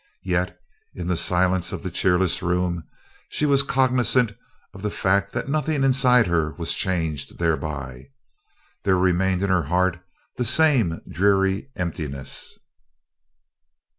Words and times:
Yet, 0.23 0.57
in 0.95 1.05
the 1.05 1.15
silence 1.15 1.71
of 1.71 1.83
the 1.83 1.91
cheerless 1.91 2.41
room, 2.41 2.85
she 3.29 3.45
was 3.45 3.61
cognizant 3.61 4.31
of 4.73 4.81
the 4.81 4.89
fact 4.89 5.31
that 5.33 5.47
nothing 5.47 5.83
inside 5.83 6.21
of 6.25 6.31
her 6.31 6.53
was 6.55 6.73
changed 6.73 7.37
thereby. 7.37 8.07
There 8.81 8.97
remained 8.97 9.43
in 9.43 9.51
her 9.51 9.65
heart 9.65 10.03
the 10.37 10.43
same 10.45 11.01
dreary 11.07 11.69
emptiness. 11.75 12.57